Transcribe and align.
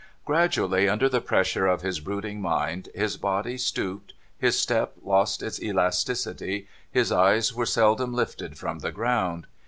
Gradually, 0.25 0.89
under 0.89 1.07
the 1.07 1.21
pressure 1.21 1.67
of 1.67 1.83
his 1.83 1.99
brooding 1.99 2.41
mind, 2.41 2.89
his 2.95 3.17
body 3.17 3.55
stooped, 3.55 4.13
his 4.35 4.57
step 4.57 4.93
lost 5.03 5.43
its 5.43 5.61
elasticity, 5.61 6.67
his 6.89 7.11
eyes 7.11 7.53
were 7.53 7.67
seldom 7.67 8.11
lifted 8.11 8.57
from 8.57 8.79
the 8.79 8.91
ground. 8.91 9.45